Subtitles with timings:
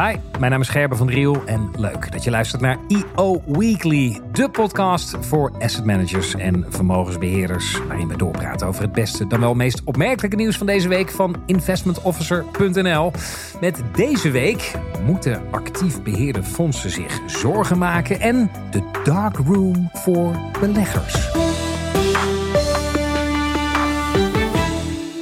[0.00, 4.20] Hi, mijn naam is Gerben van Driel en leuk dat je luistert naar EO Weekly,
[4.32, 9.54] de podcast voor asset managers en vermogensbeheerders, waarin we doorpraten over het beste, dan wel
[9.54, 13.12] meest opmerkelijke nieuws van deze week van investmentofficer.nl.
[13.60, 14.74] Met deze week
[15.04, 21.34] moeten actief beheerde fondsen zich zorgen maken en de dark room voor beleggers.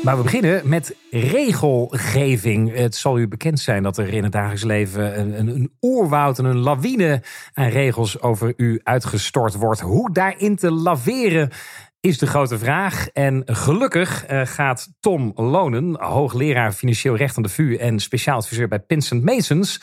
[0.04, 2.74] Maar we beginnen met regelgeving.
[2.74, 6.44] Het zal u bekend zijn dat er in het dagelijks leven een, een oerwoud en
[6.44, 7.22] een lawine
[7.54, 9.80] aan regels over u uitgestort wordt.
[9.80, 11.50] Hoe daarin te laveren
[12.04, 13.08] is de grote vraag.
[13.08, 18.68] En gelukkig eh, gaat Tom Lonen, hoogleraar financieel recht aan de VU en speciaal adviseur
[18.68, 19.80] bij Pinsent Masons,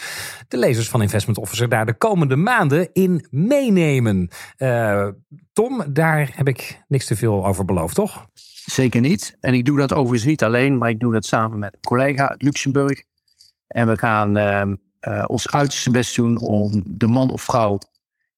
[0.48, 4.30] de lezers van Investment Officer daar de komende maanden in meenemen.
[4.58, 5.08] Uh,
[5.54, 8.26] Tom, daar heb ik niks te veel over beloofd, toch?
[8.66, 9.38] Zeker niet.
[9.40, 12.30] En ik doe dat overigens niet alleen, maar ik doe dat samen met een collega
[12.30, 13.04] uit Luxemburg.
[13.68, 17.80] En we gaan uh, ons uiterste best doen om de man of vrouw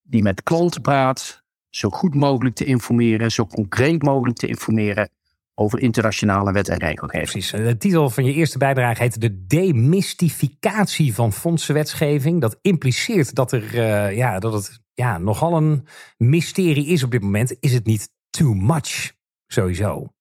[0.01, 1.42] die met klanten praat,
[1.75, 5.09] zo goed mogelijk te informeren, zo concreet mogelijk te informeren
[5.55, 7.29] over internationale wet en regelgeving.
[7.29, 7.51] Precies.
[7.51, 12.41] De titel van je eerste bijdrage heet de demystificatie van fondsenwetgeving.
[12.41, 17.21] Dat impliceert dat, er, uh, ja, dat het ja, nogal een mysterie is op dit
[17.21, 17.55] moment.
[17.59, 19.11] Is het niet too much?
[19.47, 20.13] Sowieso.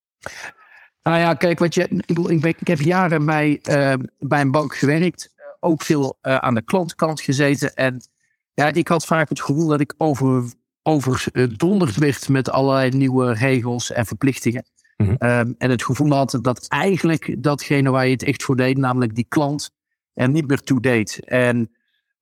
[1.03, 4.77] Nou ja, kijk, wat je, ik, ik, ik heb jaren bij, uh, bij een bank
[4.77, 5.35] gewerkt.
[5.61, 7.75] Ook veel uh, aan de klantkant gezeten.
[7.75, 8.01] En
[8.55, 10.45] ja, ik had vaak het gevoel dat ik over,
[10.83, 14.65] overdonderd werd met allerlei nieuwe regels en verplichtingen.
[14.97, 15.31] Mm -hmm.
[15.31, 19.15] um, en het gevoel had dat eigenlijk datgene waar je het echt voor deed, namelijk
[19.15, 19.71] die klant,
[20.15, 21.21] er niet meer toe deed.
[21.25, 21.71] En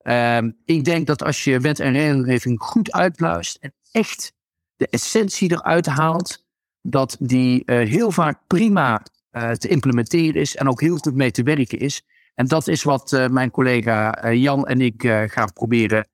[0.02, 4.32] um, ik denk dat als je wet en regelgeving goed uitluistert en echt
[4.76, 6.44] de essentie eruit haalt,
[6.82, 9.02] dat die uh, heel vaak prima
[9.32, 12.02] uh, te implementeren is en ook heel goed mee te werken is.
[12.34, 16.08] En dat is wat uh, mijn collega Jan en ik gaan proberen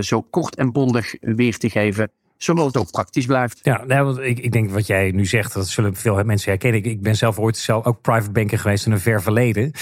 [0.00, 3.58] zo kort en bondig weer te geven zodat het ook praktisch blijft.
[3.62, 6.80] Ja, nou, ik, ik denk wat jij nu zegt, dat zullen veel mensen herkennen.
[6.80, 9.72] Ik, ik ben zelf ooit zelf ook private banker geweest in een ver verleden.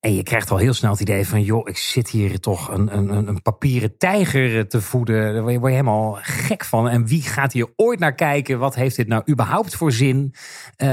[0.00, 2.96] En je krijgt al heel snel het idee van, joh, ik zit hier toch een,
[2.96, 5.32] een, een papieren tijger te voeden.
[5.32, 6.88] Daar word je, word je helemaal gek van.
[6.88, 8.58] En wie gaat hier ooit naar kijken?
[8.58, 10.34] Wat heeft dit nou überhaupt voor zin?
[10.76, 10.88] Uh,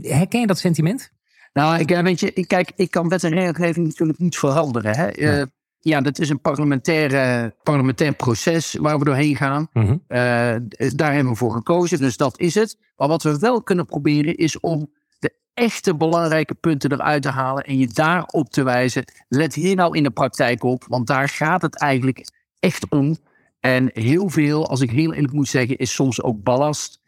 [0.00, 1.14] herken je dat sentiment?
[1.52, 4.96] Nou, ik, weet je, ik, kijk, ik kan wet en regelgeving natuurlijk niet veranderen.
[4.96, 5.06] Hè?
[5.06, 5.38] Ja.
[5.38, 5.42] Uh,
[5.88, 9.68] ja, dat is een parlementair, parlementair proces waar we doorheen gaan.
[9.72, 10.02] Mm -hmm.
[10.08, 12.78] uh, daar hebben we voor gekozen, dus dat is het.
[12.96, 17.64] Maar wat we wel kunnen proberen is om de echte belangrijke punten eruit te halen
[17.64, 19.04] en je daarop te wijzen.
[19.28, 23.16] Let hier nou in de praktijk op, want daar gaat het eigenlijk echt om.
[23.60, 27.00] En heel veel, als ik heel eerlijk moet zeggen, is soms ook ballast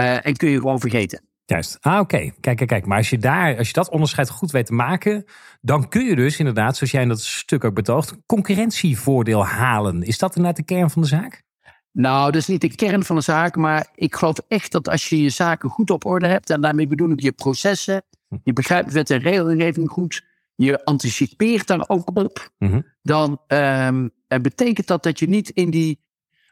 [0.00, 1.20] uh, en kun je gewoon vergeten.
[1.46, 1.76] Juist.
[1.80, 2.02] Ah, oké.
[2.02, 2.32] Okay.
[2.40, 2.86] Kijk, kijk, kijk.
[2.86, 5.24] Maar als je daar, als je dat onderscheid goed weet te maken,
[5.60, 10.02] dan kun je dus inderdaad, zoals jij in dat stuk ook betoogt, concurrentievoordeel halen.
[10.02, 11.44] Is dat inderdaad de kern van de zaak?
[11.92, 15.08] Nou, dat is niet de kern van de zaak, maar ik geloof echt dat als
[15.08, 18.02] je je zaken goed op orde hebt, en daarmee bedoel ik je processen,
[18.42, 20.24] je begrijpt wet en regelgeving goed,
[20.54, 22.86] je anticipeert daar ook op, mm-hmm.
[23.02, 24.10] dan um,
[24.42, 26.00] betekent dat dat je niet in die,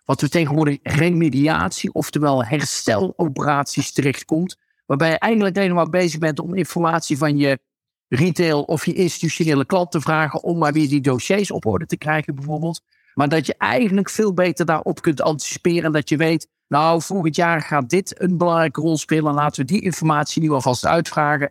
[0.05, 6.55] wat we tegenwoordig remediatie, oftewel hersteloperaties terechtkomt, waarbij je eigenlijk alleen maar bezig bent om
[6.55, 7.59] informatie van je
[8.09, 11.97] retail of je institutionele klant te vragen om maar weer die dossiers op orde te
[11.97, 12.81] krijgen bijvoorbeeld.
[13.15, 17.37] Maar dat je eigenlijk veel beter daarop kunt anticiperen en dat je weet, nou volgend
[17.37, 21.51] jaar gaat dit een belangrijke rol spelen, laten we die informatie nu alvast uitvragen.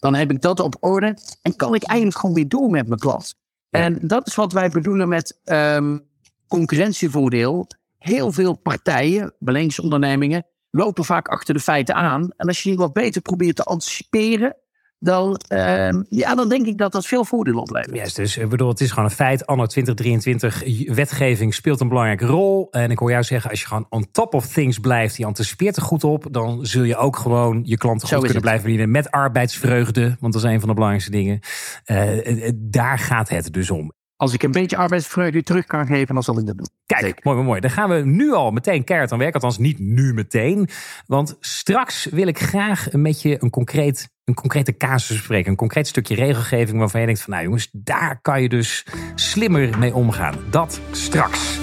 [0.00, 3.00] Dan heb ik dat op orde en kan ik eigenlijk gewoon weer door met mijn
[3.00, 3.34] klant.
[3.70, 6.06] En dat is wat wij bedoelen met um,
[6.48, 7.66] concurrentievoordeel.
[7.98, 12.30] Heel veel partijen, beleggingsondernemingen, lopen vaak achter de feiten aan.
[12.36, 14.56] En als je die wat beter probeert te anticiperen,
[14.98, 17.96] dan, uh, ja, dan denk ik dat dat veel voordeel oplevert.
[17.96, 19.46] Yes, dus ik bedoel, het is gewoon een feit.
[19.46, 22.68] Anno 2023, wetgeving speelt een belangrijke rol.
[22.70, 25.76] En ik hoor jou zeggen, als je gewoon on top of things blijft, die anticipeert
[25.76, 29.10] er goed op, dan zul je ook gewoon je klanten goed kunnen blijven verdienen met
[29.10, 30.16] arbeidsvreugde.
[30.20, 31.40] Want dat is een van de belangrijkste dingen.
[31.86, 33.92] Uh, daar gaat het dus om.
[34.16, 36.68] Als ik een beetje arbeidsvreugde terug kan geven, dan zal ik dat doen.
[36.86, 37.60] Kijk, mooi, mooi.
[37.60, 39.40] Dan gaan we nu al meteen keihard aan werken.
[39.40, 40.68] Althans, niet nu meteen.
[41.06, 45.50] Want straks wil ik graag met je een, concreet, een concrete casus bespreken.
[45.50, 47.32] Een concreet stukje regelgeving waarvan je denkt van...
[47.32, 50.34] nou jongens, daar kan je dus slimmer mee omgaan.
[50.50, 51.58] Dat straks.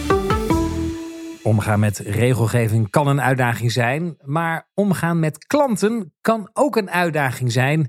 [1.44, 4.18] Omgaan met regelgeving kan een uitdaging zijn.
[4.22, 7.88] Maar omgaan met klanten kan ook een uitdaging zijn...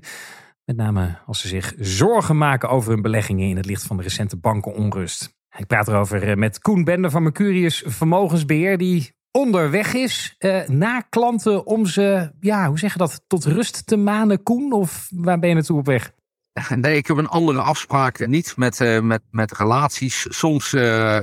[0.65, 4.03] Met name als ze zich zorgen maken over hun beleggingen in het licht van de
[4.03, 5.35] recente bankenonrust.
[5.57, 11.65] Ik praat erover met Koen Bender van Mercurius Vermogensbeheer, die onderweg is eh, naar klanten
[11.65, 14.71] om ze, ja, hoe zeg je dat, tot rust te manen, Koen?
[14.71, 16.11] Of waar ben je naartoe op weg?
[16.75, 18.27] Nee, ik heb een andere afspraak.
[18.27, 20.25] Niet met, uh, met, met relaties.
[20.29, 21.19] Soms uh,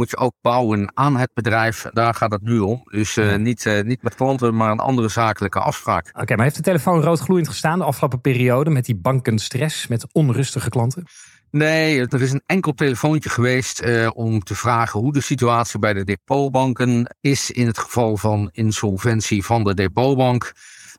[0.00, 1.86] moet je ook bouwen aan het bedrijf.
[1.92, 2.82] Daar gaat het nu om.
[2.84, 6.08] Dus uh, niet, niet met klanten, maar een andere zakelijke afspraak.
[6.08, 10.06] Oké, okay, maar heeft de telefoon roodgloeiend gestaan de afgelopen periode met die bankenstress, met
[10.12, 11.04] onrustige klanten?
[11.50, 16.04] Nee, er is een enkel telefoontje geweest om te vragen hoe de situatie bij de
[16.04, 20.52] depotbanken is in het geval van insolventie van de depotbank.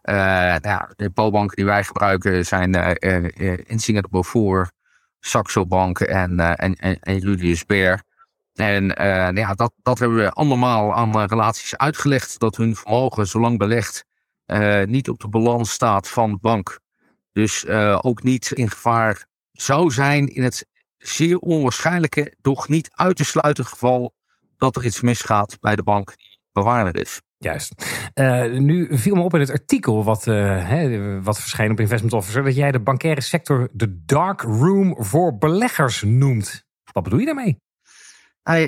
[0.04, 4.72] Uh, nou ja, de depotbanken die wij gebruiken zijn uh, in Singapore voor
[5.20, 8.04] Saxo Bank en, en, en, en, Julius Baer.
[8.62, 12.40] En nou ja, dat, dat hebben we allemaal aan relaties uitgelegd.
[12.40, 14.06] Dat hun vermogen, zolang belegd,
[14.86, 16.80] niet op de balans staat van de bank.
[17.32, 17.68] Dus
[18.02, 20.68] ook niet in gevaar zou zijn in het
[20.98, 24.14] zeer onwaarschijnlijke, doch niet uit te sluiten geval
[24.58, 27.22] dat er iets misgaat bij de bank die bewaarder is.
[27.38, 27.86] Juist.
[28.60, 32.44] Nu viel me op in het artikel wat, uh, wat verscheen op Investment Officer...
[32.44, 36.66] dat jij de bankaire sector de dark room voor beleggers noemt.
[36.92, 37.58] Wat bedoel je daarmee?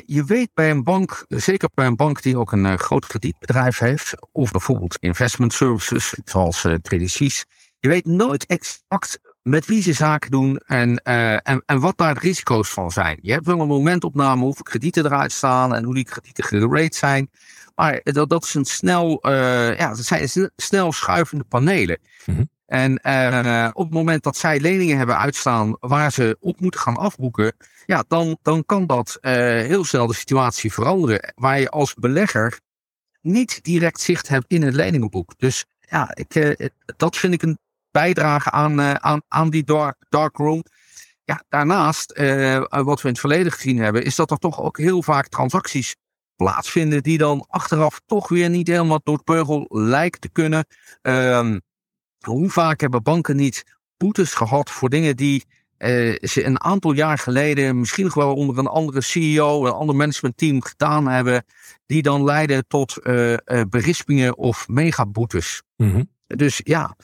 [0.06, 3.78] Je weet bij een bank, zeker bij een bank die ook een uh, groot kredietbedrijf
[3.78, 4.14] heeft...
[4.32, 6.76] of bijvoorbeeld investment services, zoals uh,
[7.80, 12.20] je weet nooit exact met wie ze zaken doen en, en, en wat daar de
[12.20, 13.20] risico's van zijn.
[13.22, 15.76] Je hebt wel een momentopname hoeveel kredieten eruit staan...
[15.76, 17.30] en hoe die kredieten gerate zijn...
[17.76, 22.00] Maar dat, dat is een snel, uh, ja, dat zijn snel schuivende panelen.
[22.26, 22.50] Mm-hmm.
[22.66, 26.98] En uh, op het moment dat zij leningen hebben uitstaan waar ze op moeten gaan
[26.98, 27.56] afboeken,
[27.86, 31.34] ja, dan, dan kan dat uh, heel snel de situatie veranderen.
[31.36, 32.60] Waar je als belegger
[33.22, 35.34] niet direct zicht hebt in het leningenboek.
[35.38, 36.58] Dus ja, ik,
[36.98, 37.58] dat vind ik een
[37.92, 40.64] bijdrage aan, aan, aan die dark, dark room.
[41.24, 42.18] Ja, daarnaast,
[42.70, 45.96] wat we in het verleden gezien hebben, is dat er toch ook heel vaak transacties
[46.36, 50.66] plaatsvinden die dan achteraf toch weer niet helemaal door het beugel lijkt te kunnen.
[51.02, 51.62] Um,
[52.20, 53.64] hoe vaak hebben banken niet
[53.98, 55.46] boetes gehad voor dingen die
[55.84, 59.96] uh, ze een aantal jaar geleden misschien nog wel onder een andere CEO, een ander
[59.96, 61.46] managementteam gedaan hebben,
[61.86, 63.38] die dan leiden tot uh, uh,
[63.70, 65.62] berispingen of megaboetes.
[65.76, 66.96] Mm Dus ja,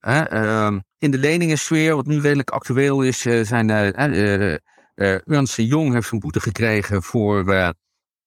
[0.00, 3.70] uh, in de leningensfeer, wat nu redelijk actueel is, zijn
[5.24, 7.74] Ernst Jong heeft een boete gekregen voor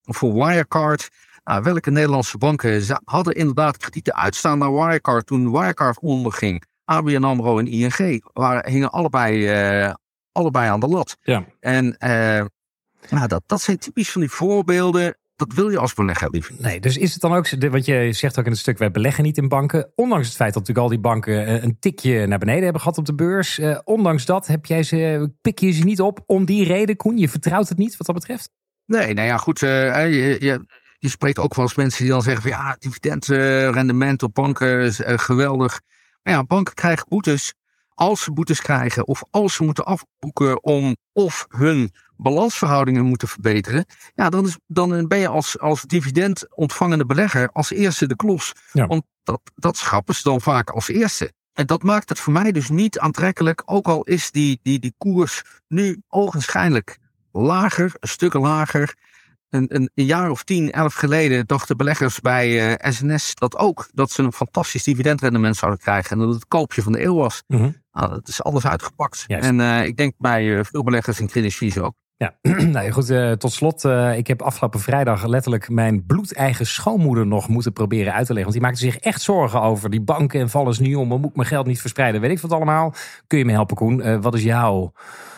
[0.03, 1.09] voor Wirecard.
[1.43, 6.63] Nou, welke Nederlandse banken hadden inderdaad kredieten uitstaan naar Wirecard toen Wirecard onderging?
[6.85, 9.49] ABN AMRO en ING waren, hingen allebei,
[9.85, 9.93] uh,
[10.31, 11.17] allebei aan de lat.
[11.21, 11.45] Ja.
[11.59, 12.45] En uh,
[13.09, 15.17] nou, dat, dat zijn typisch van die voorbeelden.
[15.35, 18.39] Dat wil je als belegger liever Nee, dus is het dan ook, want je zegt
[18.39, 19.91] ook in het stuk, wij beleggen niet in banken.
[19.95, 22.97] Ondanks het feit dat natuurlijk al die banken eh, een tikje naar beneden hebben gehad
[22.97, 23.59] op de beurs.
[23.59, 27.17] Uh, ondanks dat heb jij ze, pik je ze niet op om die reden, Koen?
[27.17, 28.49] Je vertrouwt het niet wat dat betreft?
[28.85, 29.59] Nee, nou ja, goed.
[29.59, 30.65] Je, je,
[30.97, 35.01] je, spreekt ook wel eens mensen die dan zeggen van ja, dividendrendement op banken is
[35.03, 35.81] geweldig.
[36.23, 37.53] Maar ja, banken krijgen boetes.
[37.95, 43.85] Als ze boetes krijgen of als ze moeten afboeken om of hun balansverhoudingen moeten verbeteren.
[44.15, 48.53] Ja, dan, is, dan ben je als, als dividend ontvangende belegger als eerste de klos.
[48.71, 48.87] Ja.
[48.87, 51.33] Want dat, dat schrappen ze dan vaak als eerste.
[51.53, 54.93] En dat maakt het voor mij dus niet aantrekkelijk, ook al is die, die, die
[54.97, 56.97] koers nu ogenschijnlijk
[57.31, 58.95] lager, een stuk lager.
[59.53, 63.89] Een, een, een, jaar of tien, elf geleden dachten beleggers bij SNS eh, dat ook.
[63.93, 66.11] Dat ze een fantastisch dividendrendement zouden krijgen.
[66.11, 67.43] En dat het koopje van de eeuw was.
[67.47, 67.75] Mm -hmm.
[67.91, 69.25] nou, dat is alles uitgepakt.
[69.27, 71.93] En uh, ik denk bij uh, veel beleggers in Credit ook.
[72.17, 72.35] Ja,
[72.71, 73.83] nou goed, uh, tot slot.
[73.83, 78.51] Uh, ik heb afgelopen vrijdag letterlijk mijn bloedeigen schoonmoeder nog moeten proberen uit te leggen.
[78.51, 81.07] Want die maakte zich echt zorgen over die banken en vallen ze niet om.
[81.07, 82.21] Moet ik mijn geld niet verspreiden?
[82.21, 82.93] Weet ik wat allemaal.
[83.27, 84.07] Kun je me helpen, Koen?
[84.07, 84.91] Uh, wat is jouw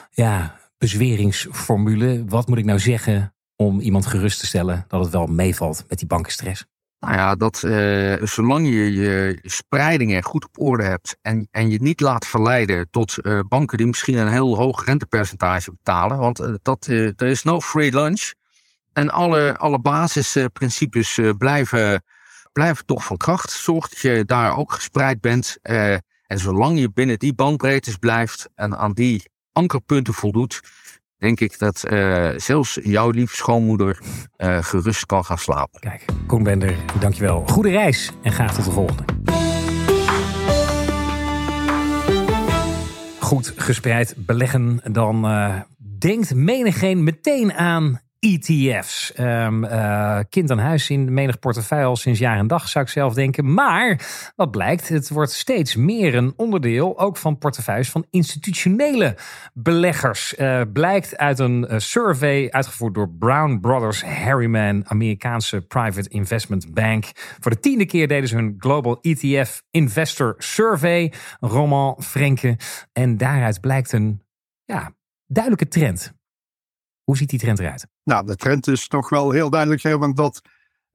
[0.09, 2.23] ja, bezweringsformule.
[2.27, 5.97] Wat moet ik nou zeggen om iemand gerust te stellen dat het wel meevalt met
[5.97, 6.65] die bankenstress?
[6.99, 11.81] Nou ja, dat uh, zolang je je spreidingen goed op orde hebt en, en je
[11.81, 16.53] niet laat verleiden tot uh, banken die misschien een heel hoog rentepercentage betalen, want uh,
[16.61, 18.33] dat, er is no free lunch.
[18.93, 22.03] En alle, alle basisprincipes blijven,
[22.53, 23.51] blijven toch van kracht.
[23.51, 25.57] Zorg dat je daar ook gespreid bent.
[25.61, 30.61] en zolang je binnen die bandbreedtes blijft en aan die ankerpunten voldoet,
[31.17, 33.99] denk ik dat uh, zelfs jouw lieve schoonmoeder
[34.37, 35.79] uh, gerust kan gaan slapen.
[35.79, 37.43] Kijk, Koen Bender, dankjewel.
[37.47, 39.03] Goede reis en graag tot de volgende.
[43.19, 45.59] Goed gespreid beleggen, dan uh,
[45.99, 49.13] denkt menigeen meteen aan ETF's.
[49.19, 52.91] Um, uh, kind aan huis in menig portefeuille al sinds jaar en dag, zou ik
[52.91, 53.53] zelf denken.
[53.53, 53.99] Maar
[54.35, 59.17] wat blijkt, het wordt steeds meer een onderdeel ook van portefeuilles van institutionele
[59.53, 60.37] beleggers.
[60.37, 67.05] Uh, blijkt uit een uh, survey uitgevoerd door Brown Brothers Harriman, Amerikaanse private investment bank.
[67.39, 72.57] Voor de tiende keer deden ze hun Global ETF Investor Survey, Roman Frenke.
[72.93, 74.21] En daaruit blijkt een
[74.63, 74.91] ja,
[75.27, 76.13] duidelijke trend.
[77.05, 77.87] Hoe ziet die trend eruit?
[78.03, 80.41] Nou, de trend is toch wel heel duidelijk, want dat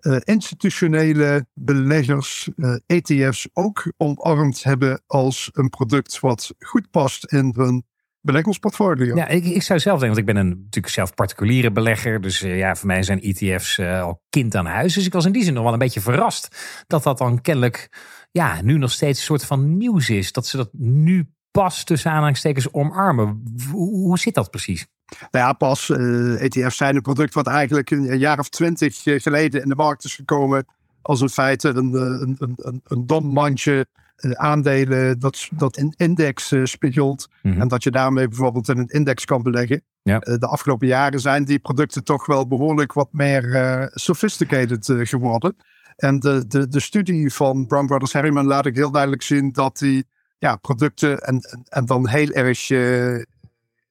[0.00, 7.24] uh, institutionele beleggers uh, eh, ETF's ook omarmd hebben als een product wat goed past
[7.24, 7.84] in hun
[8.20, 9.16] beleggingsportfolio.
[9.16, 12.20] Ja, ik, ik zou zelf denken, want ik ben een, natuurlijk zelf particuliere belegger.
[12.20, 14.94] Dus uh, ja, voor mij zijn ETF's al kind aan huis.
[14.94, 17.88] Dus ik was in die zin nog wel een beetje verrast dat dat dan kennelijk
[18.30, 20.32] ja, nu nog steeds een soort van nieuws is.
[20.32, 23.42] Dat ze dat nu pas tussen aanhalingstekens omarmen.
[23.72, 24.86] Hoe zit dat precies?
[25.30, 25.88] Nou ja, pas.
[25.88, 29.68] Uh, eh, ETF's zijn een product wat eigenlijk een, jaar of twintig eh, geleden in
[29.68, 30.66] de markt is gekomen.
[31.02, 33.86] Als in feite een, eh, een, een, een, een dom mandje
[34.32, 37.28] aandelen dat, dat in index spiegelt.
[37.42, 37.60] Mhm.
[37.60, 39.82] En dat je daarmee bijvoorbeeld in een index kan beleggen.
[40.02, 40.18] Ja.
[40.18, 45.56] de afgelopen jaren zijn die producten toch wel behoorlijk wat meer sophisticated geworden.
[45.96, 49.78] En de, de, de studie van Brown Brothers Harriman laat ik heel duidelijk zien dat
[49.78, 50.06] die
[50.40, 53.22] ja, producten en, en, dan heel erg uh,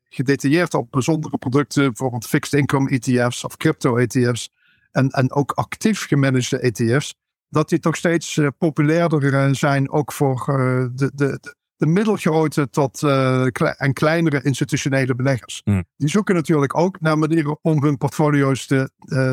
[0.10, 4.50] gedetailleerd op bijzondere producten, bijvoorbeeld fixed income ETF's of crypto ETF's
[4.92, 7.16] en, en ook actief gemanagede ETF's,
[7.50, 10.44] dat die toch steeds uh, populairder eh, zijn, ook voor
[10.96, 11.40] de, de,
[11.76, 13.04] de middelgrote tot
[13.78, 15.62] en kleinere institutionele beleggers.
[15.64, 15.84] Hmm.
[15.98, 18.90] Die zoeken natuurlijk ook naar manieren om hun portfolio's te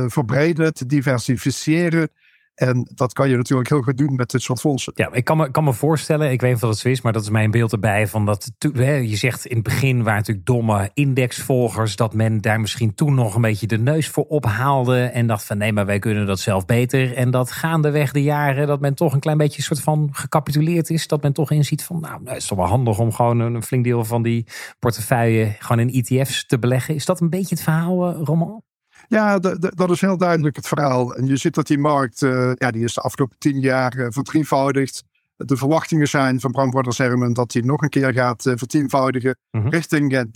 [0.08, 2.11] verbreden, te diversificeren
[2.57, 4.93] en dat kan je natuurlijk heel goed doen met dit soort fondsen.
[4.97, 7.13] Ja, ik kan me, kan me voorstellen, ik weet niet of het zo is, maar
[7.13, 8.07] dat is mijn beeld erbij.
[8.07, 12.95] Van dat, je zegt in het begin waren natuurlijk domme indexvolgers, dat men daar misschien
[12.95, 15.03] toen nog een beetje de neus voor ophaalde.
[15.03, 17.15] En dacht van nee, maar wij kunnen dat zelf beter.
[17.15, 21.07] En dat gaandeweg de jaren, dat men toch een klein beetje soort van gecapituleerd is.
[21.07, 23.63] Dat men toch inziet van nou, nou het is toch wel handig om gewoon een
[23.63, 24.47] flink deel van die
[24.79, 26.95] portefeuille gewoon in ETF's te beleggen.
[26.95, 28.63] Is dat een beetje het verhaal, uh, Roman?
[29.09, 31.15] Ja, dat is heel duidelijk het verhaal.
[31.15, 34.07] En je ziet dat die markt, uh, ja, die is de afgelopen tien jaar uh,
[34.11, 35.05] verdrievoudigd.
[35.37, 39.39] De verwachtingen zijn van Bram Herman dat die nog een keer gaat uh, vertienvoudigen.
[39.51, 39.69] Mhm.
[39.69, 40.31] Richting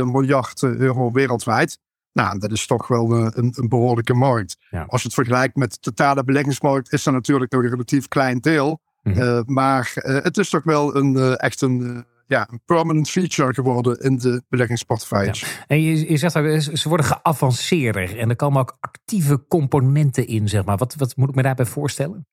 [0.00, 1.78] 30.000 miljard euro wereldwijd.
[2.12, 4.56] Nou, dat is toch wel een, een behoorlijke markt.
[4.86, 8.38] Als je het vergelijkt met de totale beleggingsmarkt, is dat natuurlijk nog een relatief klein
[8.38, 8.80] deel.
[9.02, 9.42] Mhm.
[9.46, 14.42] maar het is toch wel een, echt een ja, een permanent feature geworden in de
[14.48, 15.62] beleggingsportefeuilles.
[15.66, 20.48] En je, je zegt ook, ze worden geavanceerder en er komen ook actieve componenten in,
[20.48, 20.76] zeg maar.
[20.76, 22.26] Wat, wat moet ik me daarbij voorstellen?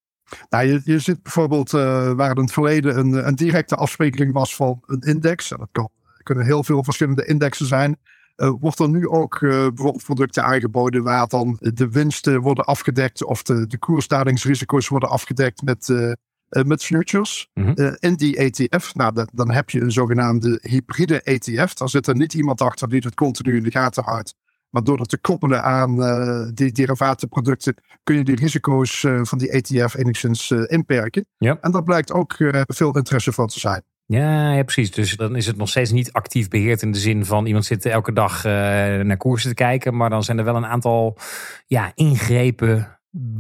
[0.49, 4.55] Nou, je, je zit bijvoorbeeld uh, waar in het verleden een, een directe afspiegeling was
[4.55, 5.51] van een index.
[5.51, 5.89] En dat kan,
[6.23, 7.97] kunnen heel veel verschillende indexen zijn.
[8.37, 13.23] Uh, wordt er nu ook uh, bijvoorbeeld producten aangeboden waar dan de winsten worden afgedekt
[13.23, 16.11] of de, de koersdalingsrisico's worden afgedekt met uh,
[16.49, 18.95] met futures mm in die ETF.
[18.95, 21.73] Nou, dan heb je een zogenaamde hybride ETF.
[21.73, 24.35] Daar zit er niet iemand achter die het continu in de gaten houdt.
[24.69, 29.37] Maar door het te koppelen aan uh, die derivatenproducten kun je die risico's uh, van
[29.37, 31.25] die ETF enigszins inperken.
[31.37, 31.57] Ja.
[31.61, 32.35] En daar blijkt ook
[32.67, 33.83] veel interesse voor te zijn.
[34.05, 34.91] Ja, ja, precies.
[34.91, 37.85] Dus dan is het nog steeds niet actief beheerd in de zin van iemand zit
[37.85, 39.95] elke dag naar koersen te kijken.
[39.95, 41.17] Maar dan zijn er wel een aantal
[41.67, 42.99] ja, ingrepen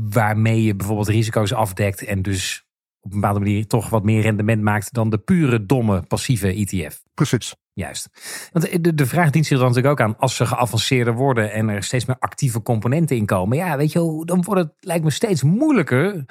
[0.09, 2.64] waarmee je bijvoorbeeld risico's afdekt en dus
[3.05, 7.03] op een bepaalde manier toch wat meer rendement maakt dan de pure domme passieve ETF.
[7.13, 7.55] Precies.
[7.73, 8.09] Juist.
[8.51, 11.69] Want de, de vraag dient zich dan natuurlijk ook aan als ze geavanceerder worden en
[11.69, 13.57] er steeds meer actieve componenten in komen.
[13.57, 16.25] Ja, weet je, dan wordt het lijkt me steeds moeilijker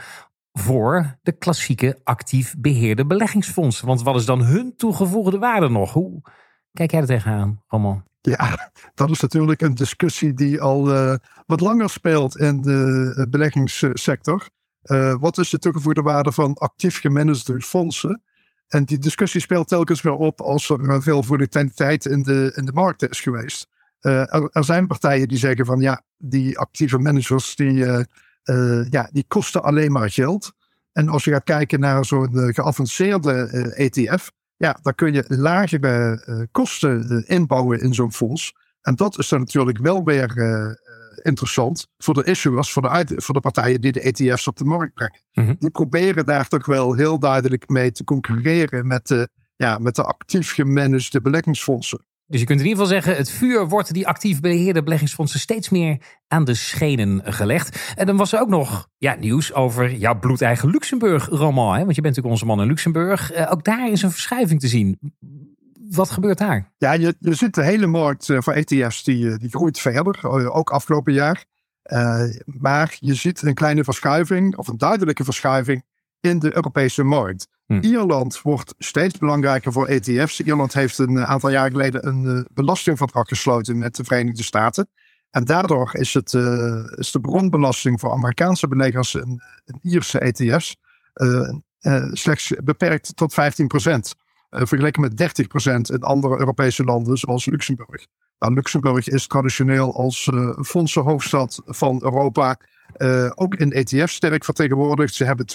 [0.52, 3.86] voor de klassieke actief beheerde beleggingsfondsen.
[3.86, 5.92] Want wat is dan hun toegevoegde waarde nog?
[5.92, 6.22] Hoe
[6.72, 8.04] kijk jij er tegenaan, Roman?
[8.20, 11.14] Ja, dat is natuurlijk een discussie die al uh,
[11.46, 14.48] wat langer speelt in de eh, beleggingssector.
[14.84, 18.22] Uh, wat is de toegevoegde waarde van actief gemanagde fondsen?
[18.68, 22.72] En die discussie speelt telkens weer op als er veel volatiliteit in de, in de
[22.72, 23.68] markt is geweest.
[24.00, 27.74] Uh, er, zijn partijen die zeggen van ja, die actieve managers die,
[28.90, 30.52] ja, die kosten alleen maar geld.
[30.92, 33.32] En als je gaat kijken naar zo'n geavanceerde
[33.74, 38.54] ETF, ja, dan kun je lagere kosten inbouwen in zo'n fonds.
[38.80, 40.28] En dat is dan natuurlijk wel weer
[41.22, 44.94] interessant voor de issuers, voor de, voor de partijen die de ETF's op de markt
[44.94, 45.20] brengen.
[45.32, 45.54] Mhm.
[45.58, 50.02] Die proberen daar toch wel heel duidelijk mee te concurreren met de, ja, met de
[50.02, 52.04] actief gemanagde beleggingsfondsen.
[52.26, 55.68] Dus je kunt in ieder geval zeggen, het vuur wordt die actief beheerde beleggingsfondsen steeds
[55.68, 57.94] meer aan de schenen gelegd.
[57.96, 61.84] En dan was er ook nog ja, nieuws over jouw bloedeigen Luxemburg-roman.
[61.84, 63.36] Want je bent natuurlijk onze man in Luxemburg.
[63.36, 64.98] Uh, ook daar is een verschuiving te zien.
[65.94, 66.72] Wat gebeurt daar?
[66.78, 71.12] Ja, je, je ziet de hele markt voor ETF's die, die groeit verder, ook afgelopen
[71.12, 71.44] jaar.
[72.44, 75.84] maar je ziet een kleine verschuiving, of een duidelijke verschuiving,
[76.20, 77.48] in de Europese markt.
[77.66, 77.78] Hm.
[77.80, 80.40] Ierland wordt steeds belangrijker voor ETF's.
[80.40, 84.88] Ierland heeft een aantal jaar geleden een belastingverdrag gesloten met de Verenigde Staten.
[85.30, 89.42] En daardoor is, het, uh, is de bronbelasting voor Amerikaanse beleggers in,
[89.82, 90.76] Ierse ETF's
[91.14, 91.48] uh,
[91.80, 94.23] uh, slechts beperkt tot 15%.
[94.62, 98.06] Vergeleken met 30% in andere Europese landen zoals Luxemburg.
[98.38, 100.30] Nou, Luxemburg is traditioneel als
[100.62, 102.56] fondsenhoofdstad van Europa
[103.34, 105.14] ook in ETF's sterk vertegenwoordigd.
[105.14, 105.52] Ze hebben 20%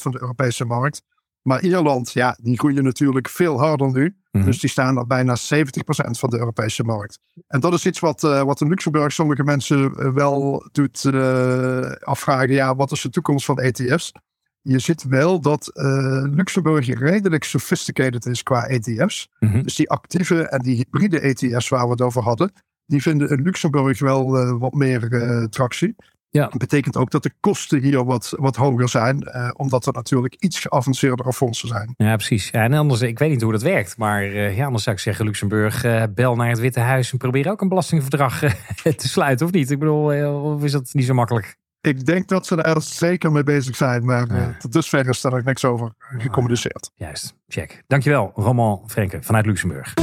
[0.00, 1.02] van de Europese markt.
[1.42, 4.16] Maar Ierland, ja, die groeien natuurlijk veel harder nu.
[4.30, 4.44] Mhm.
[4.44, 7.18] Dus die staan op bijna 70% van de Europese markt.
[7.46, 11.92] En dat is iets wat, uh, wat in Luxemburg sommige mensen eh, wel doet uh,
[12.00, 12.52] afvragen.
[12.52, 14.12] Ja, wat is de toekomst van ETF's?
[14.62, 15.70] Je ziet wel dat
[16.34, 19.28] Luxemburg redelijk sophisticated is qua ETF's.
[19.38, 19.62] Mhm.
[19.62, 22.52] Dus die actieve en die hybride ETF's waar we het over hadden,
[22.86, 25.08] die vinden in Luxemburg wel wat meer
[25.50, 25.94] tractie.
[26.32, 26.48] Ja.
[26.48, 30.34] Dat betekent ook dat de kosten hier wat, wat hoger zijn, eh, omdat er natuurlijk
[30.38, 31.94] iets geavanceerdere fondsen zijn.
[31.96, 32.48] Ja, precies.
[32.50, 35.02] Ja, en anders, ik weet niet hoe dat werkt, maar uh, ja, anders zou ik
[35.02, 38.38] zeggen, Luxemburg, uh, bel naar het Witte Huis en probeer ook een belastingverdrag
[38.82, 39.70] te sluiten, of niet?
[39.70, 41.56] Ik bedoel, of is dat niet zo makkelijk?
[41.82, 44.56] Ik denk dat ze er zeker mee bezig zijn, maar ja.
[44.58, 46.90] tot dusver is er niks over gecommuniceerd.
[46.94, 47.82] Juist, check.
[47.86, 49.94] Dankjewel, Roman Frenke vanuit Luxemburg.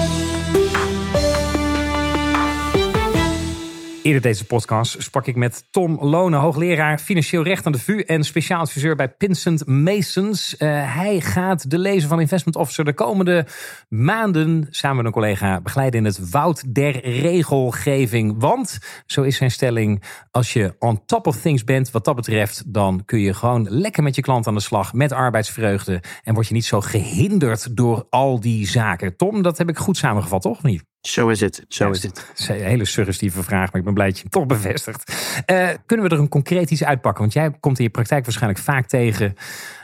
[4.10, 8.24] Eerder deze podcast sprak ik met Tom Lonen, hoogleraar financieel recht aan de VU en
[8.24, 10.56] speciaal adviseur bij Pinsent Masons.
[10.60, 13.46] Uh, hij gaat de lezer van Investment Officer de komende
[13.90, 18.36] maanden samen met een collega begeleiden in het woud der regelgeving.
[18.38, 22.74] Want, zo is zijn stelling, als je on top of things bent wat dat betreft,
[22.74, 26.48] dan kun je gewoon lekker met je klant aan de slag met arbeidsvreugde en word
[26.48, 29.16] je niet zo gehinderd door al die zaken.
[29.16, 30.64] Tom, dat heb ik goed samengevat, toch?
[30.64, 30.89] Niet?
[31.02, 31.66] Zo is het.
[31.68, 32.16] Zo is het.
[32.16, 35.14] Dat is een hele suggestieve vraag, maar ik ben blij dat je hem toch bevestigt.
[35.52, 37.22] Uh, kunnen we er een concreet iets uitpakken?
[37.22, 39.36] Want jij komt in je praktijk waarschijnlijk vaak tegen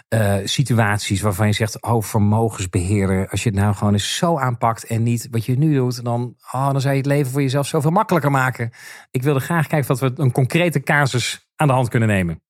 [0.10, 4.84] uh, situaties waarvan je zegt: Oh, vermogensbeheerder, als je het nou gewoon eens zo aanpakt
[4.84, 7.68] en niet wat je nu doet, dan, oh, dan zou je het leven voor jezelf
[7.68, 8.72] zoveel makkelijker maken.
[9.12, 12.44] Ik wilde graag kijken of we een concrete casus aan de hand kunnen nemen.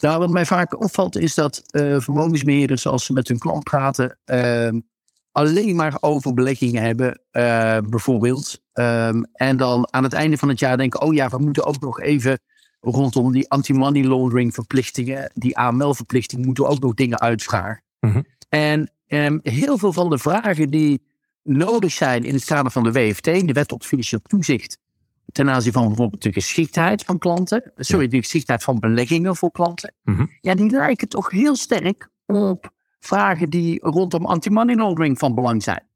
[0.00, 4.18] Nou, wat mij vaak opvalt is dat uh, vermogensbeheerders, als ze met hun klant praten,
[4.24, 4.80] ehm,
[5.34, 8.62] alleen maar over beleggingen hebben, uh, bijvoorbeeld.
[8.72, 11.80] Um, en dan aan het einde van het jaar denken: oh ja, we moeten ook
[11.80, 12.40] nog even
[12.80, 17.82] rondom die anti-money laundering verplichtingen, die AML-verplichting, moeten we ook nog dingen uitvragen.
[18.00, 18.24] Mm -hmm.
[18.48, 21.02] En um, heel veel van de vragen die
[21.42, 24.78] nodig zijn in het kader van de WFT, de Wet op Financieel Toezicht,
[25.32, 29.94] ten aanzien van bijvoorbeeld de geschiktheid van klanten, sorry, de geschiktheid van beleggingen voor klanten,
[30.02, 30.30] mm -hmm.
[30.40, 32.73] ja, die lijken toch heel sterk op
[33.04, 35.86] vragen die rondom anti-money laundering van belang zijn.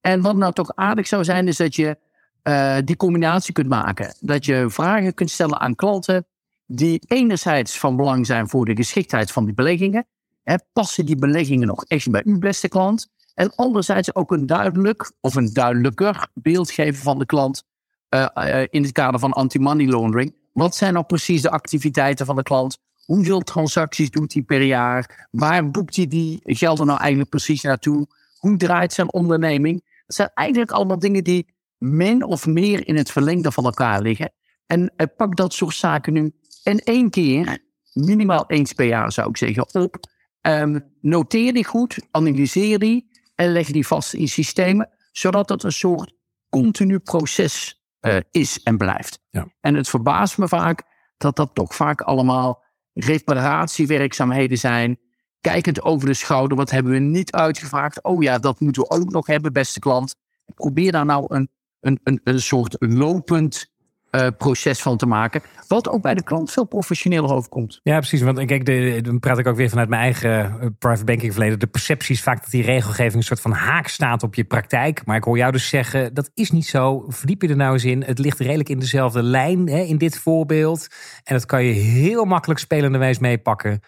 [0.00, 1.98] En wat nou toch aardig zou zijn, is dat je
[2.42, 4.14] uh, die combinatie kunt maken.
[4.20, 6.26] Dat je vragen kunt stellen aan klanten
[6.66, 10.06] die enerzijds van belang zijn voor de geschiktheid van die beleggingen.
[10.42, 13.08] Hè, passen die beleggingen nog echt bij uw beste klant?
[13.34, 17.64] En anderzijds ook een duidelijk of een duidelijker beeld geven van de klant
[18.10, 20.34] uh, uh, in het kader van anti-money laundering.
[20.52, 22.78] Wat zijn nou precies de activiteiten van de klant?
[23.04, 25.28] Hoeveel transacties doet hij per jaar?
[25.30, 28.06] Waar boekt hij die gelden nou eigenlijk precies naartoe?
[28.38, 29.84] Hoe draait zijn onderneming?
[30.06, 34.32] Dat zijn eigenlijk allemaal dingen die min of meer in het verlengde van elkaar liggen.
[34.66, 36.32] En pak dat soort zaken nu
[36.62, 37.58] in één keer,
[37.92, 39.96] minimaal eens per jaar zou ik zeggen, op.
[40.42, 45.72] Um, noteer die goed, analyseer die en leg die vast in systemen, zodat het een
[45.72, 46.12] soort
[46.48, 49.22] continu proces uh, is en blijft.
[49.30, 49.52] Ja.
[49.60, 50.82] En het verbaast me vaak
[51.16, 52.62] dat dat toch vaak allemaal
[52.94, 54.98] reparatiewerkzaamheden zijn.
[55.40, 58.02] Kijkend over de schouder, wat hebben we niet uitgevraagd?
[58.02, 60.14] Oh ja, dat moeten we ook nog hebben, beste klant.
[60.54, 61.50] Probeer daar nou een,
[61.80, 63.70] een, een, een soort lopend
[64.10, 65.42] uh, proces van te maken.
[65.66, 67.80] Wat ook bij de klant veel professioneler overkomt.
[67.82, 68.20] Ja, precies.
[68.20, 71.58] Want kijk, de, dan praat ik ook weer vanuit mijn eigen eh, private banking verleden.
[71.58, 75.04] De perceptie is vaak dat die regelgeving een soort van haak staat op je praktijk.
[75.04, 77.04] Maar ik hoor jou dus zeggen, dat is niet zo.
[77.08, 78.02] Verdiep je er nou eens in.
[78.02, 80.86] Het ligt redelijk in dezelfde lijn hè, in dit voorbeeld.
[81.24, 83.80] En dat kan je heel makkelijk spelenderwijs meepakken.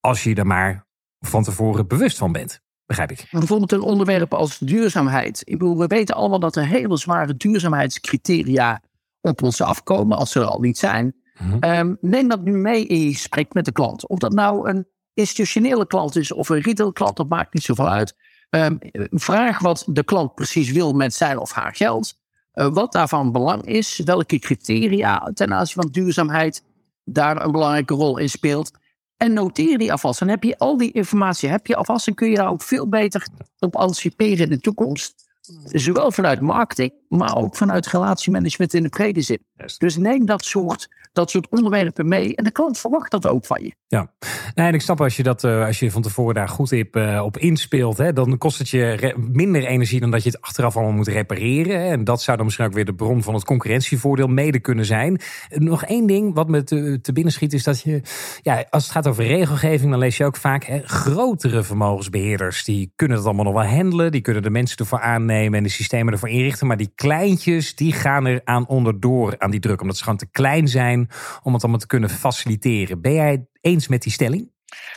[0.00, 0.86] Als je er maar
[1.20, 2.60] van tevoren bewust van bent.
[2.86, 3.26] Begrijp ik.
[3.30, 5.42] Bijvoorbeeld een onderwerp als duurzaamheid.
[5.44, 8.82] Ik bedoel, we weten allemaal dat er hele zware duurzaamheidscriteria
[9.22, 11.14] op ons afkomen als ze er al niet zijn.
[11.38, 14.08] Mm neem dat nu mee in je gesprek met de klant.
[14.08, 17.88] Of dat nou een institutionele klant is of een retail klant, dat maakt niet zoveel
[17.88, 18.14] uit.
[18.50, 18.78] Um,
[19.10, 22.14] vraag wat de klant precies wil met zijn of haar geld.
[22.54, 26.64] Uh, wat daarvan belang is, welke criteria ten aanzien van duurzaamheid
[27.04, 28.70] daar een belangrijke rol in speelt.
[29.16, 30.20] En noteer die alvast.
[30.20, 32.88] En heb je al die informatie, heb je alvast en kun je daar ook veel
[32.88, 33.26] beter
[33.58, 35.30] op anticiperen in de toekomst.
[35.64, 39.38] Zowel vanuit marketing, maar ook vanuit relatiemanagement in de brede zin.
[39.78, 42.36] Dus neem dat soort, dat soort onderwerpen mee.
[42.36, 43.74] En de klant verwacht dat ook van je.
[43.86, 44.12] Ja,
[44.54, 46.96] nee, en ik snap als je dat uh, als je van tevoren daar goed op,
[47.22, 50.94] op inspeelt, hè, dan kost het je minder energie dan dat je het achteraf allemaal
[50.94, 51.80] moet repareren.
[51.80, 51.90] Hè.
[51.90, 55.20] En dat zou dan misschien ook weer de bron van het concurrentievoordeel mede kunnen zijn.
[55.48, 58.00] Nog één ding wat me te, te binnen schiet, is dat je,
[58.42, 62.64] ja, als het gaat over regelgeving, dan lees je ook vaak hè, grotere vermogensbeheerders.
[62.64, 65.68] Die kunnen het allemaal nog wel handelen, die kunnen de mensen ervoor aannemen en de
[65.68, 66.66] systemen ervoor inrichten.
[66.66, 70.30] Maar die kleintjes, die gaan er aan onderdoor aan die druk, omdat ze gewoon te
[70.30, 71.08] klein zijn
[71.42, 73.00] om het allemaal te kunnen faciliteren.
[73.00, 74.50] Ben jij eens met die stelling?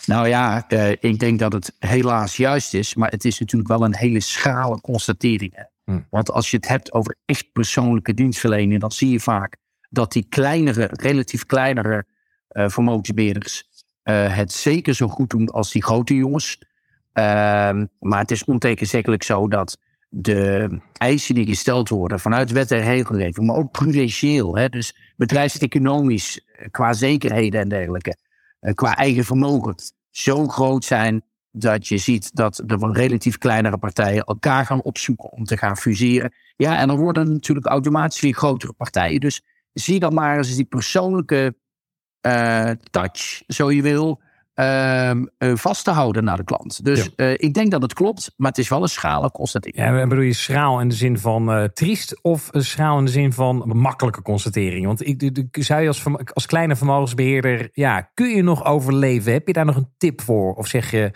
[0.05, 3.83] Nou ja, uh, ik denk dat het helaas juist is, maar het is natuurlijk wel
[3.83, 5.67] een hele schrale constatering.
[5.83, 5.99] Hm.
[6.09, 9.57] Want als je het hebt over echt persoonlijke dienstverlening, dan zie je vaak
[9.89, 12.05] dat die kleinere, relatief kleinere
[12.51, 13.63] uh, vermogensbeheerders
[14.03, 16.59] uh, het zeker zo goed doen als die grote jongens.
[17.13, 19.77] Ehm, maar het is ontegenzeggelijk zo dat
[20.17, 26.45] de eisen die gesteld worden vanuit wet en regelgeving, maar ook prudentieel, hè, dus bedrijfseconomisch,
[26.71, 28.17] qua zekerheden en dergelijke,
[28.59, 29.75] eh, qua eigen vermogen
[30.09, 35.43] zo groot zijn dat je ziet dat de relatief kleinere partijen elkaar gaan opzoeken om
[35.43, 36.33] te gaan fuseren.
[36.55, 39.19] Ja, en dan worden natuurlijk automatisch weer grotere partijen.
[39.19, 39.41] Dus
[39.73, 41.55] zie dan maar eens die persoonlijke
[42.27, 44.21] uh, touch, zo je wil,
[44.55, 45.11] uh,
[45.55, 46.83] vast te houden naar de klant.
[46.83, 49.99] Dus uh, ik denk dat het klopt, maar het is wel een schrale constatering.
[49.99, 53.33] Ja, bedoel je schraal in de zin van uh, triest of schraal in de zin
[53.33, 54.85] van makkelijke constatering?
[54.85, 59.33] Want ik, de, zou je als, als kleine vermogensbeheerder, ja, kun je nog overleven?
[59.33, 60.53] Heb je daar nog een tip voor?
[60.53, 61.11] Of zeg je,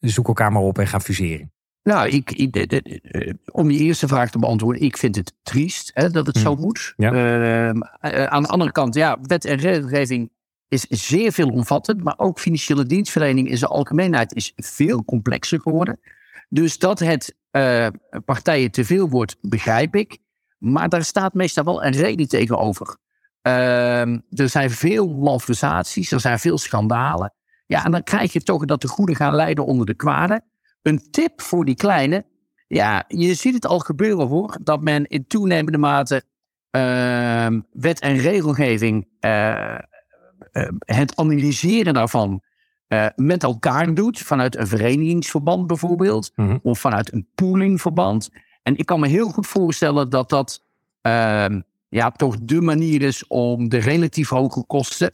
[0.00, 1.52] zoek elkaar maar op en ga fuseren?
[1.82, 5.90] Nou, ik, ik de, de, om je eerste vraag te beantwoorden, ik vind het triest
[5.94, 6.94] hè, dat het zo moet.
[6.96, 7.12] Ja.
[7.12, 7.80] Ehm,
[8.26, 10.30] aan de andere kant, ja, wet en regelgeving
[10.68, 16.00] is zeer veelomvattend, maar ook financiële dienstverlening in zijn algemeenheid is veel complexer geworden.
[16.48, 17.86] Dus dat het uh,
[18.24, 20.18] partijen te veel wordt, begrijp ik.
[20.58, 22.96] Maar daar staat meestal wel een reden tegenover.
[23.42, 27.32] Uh, er zijn veel malversaties, er zijn veel schandalen.
[27.66, 30.42] Ja, en dan krijg je toch dat de goede gaan leiden onder de kwade.
[30.82, 32.26] Een tip voor die kleine.
[32.66, 34.58] Ja, je ziet het al gebeuren hoor.
[34.62, 36.22] Dat men in toenemende mate
[36.70, 39.78] uh, wet en regelgeving uh,
[40.78, 42.42] het analyseren daarvan
[42.88, 44.18] uh, met elkaar doet.
[44.18, 46.32] Vanuit een verenigingsverband bijvoorbeeld.
[46.34, 46.60] Mm -hmm.
[46.62, 48.30] Of vanuit een poolingverband.
[48.62, 50.64] En ik kan me heel goed voorstellen dat dat
[51.02, 51.46] uh,
[51.88, 55.10] ja, toch de manier is om de relatief hoge kosten.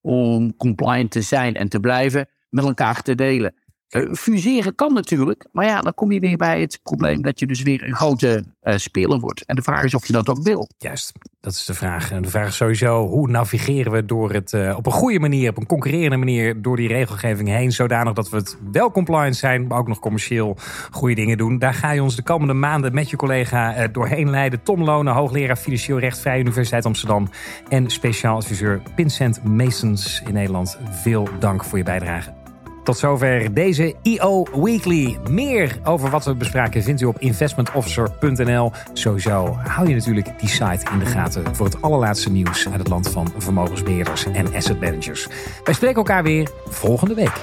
[0.00, 3.54] om compliant te zijn en te blijven met elkaar te delen.
[3.90, 7.46] Uh, fuseren kan natuurlijk, maar ja, dan kom je weer bij het probleem dat je
[7.46, 9.44] dus weer een grote uh, speler wordt.
[9.44, 10.68] En de vraag is of je dat ook wil.
[10.78, 12.10] Juist, dat is de vraag.
[12.10, 15.50] En de vraag is sowieso, hoe navigeren we door het uh, op een goede manier,
[15.50, 19.66] op een concurrerende manier, door die regelgeving heen, zodanig dat we het wel compliant zijn,
[19.66, 20.56] maar ook nog commercieel
[20.90, 21.58] goede dingen doen.
[21.58, 24.62] Daar ga je ons de komende maanden met je collega doorheen leiden.
[24.62, 27.28] Tom Lonen, hoogleraar Financieel Recht, Vrije Universiteit Amsterdam
[27.68, 30.78] en speciaal adviseur Pincent Masons in Nederland.
[30.90, 32.45] Veel dank voor je bijdrage.
[32.86, 35.18] Tot zover deze EO Weekly.
[35.30, 38.72] Meer over wat we bespraken vindt u op investmentofficer.nl.
[38.92, 42.88] Sowieso hou je natuurlijk die site in de gaten voor het allerlaatste nieuws uit het
[42.88, 45.26] land van vermogensbeheerders en asset managers.
[45.64, 47.42] Wij spreken elkaar weer volgende week.